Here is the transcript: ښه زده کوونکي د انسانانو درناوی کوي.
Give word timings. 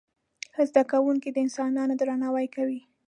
ښه 0.53 0.63
زده 0.69 0.83
کوونکي 0.91 1.29
د 1.31 1.37
انسانانو 1.45 1.93
درناوی 1.99 2.47
کوي. 2.55 2.79